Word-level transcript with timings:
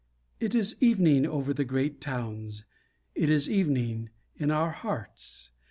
It 0.39 0.55
is 0.55 0.75
evening 0.79 1.27
over 1.27 1.53
the 1.53 1.63
great 1.63 2.01
towns, 2.01 2.65
It 3.13 3.29
is 3.29 3.47
evening 3.47 4.09
in 4.35 4.49
our 4.49 4.71
hearts. 4.71 5.51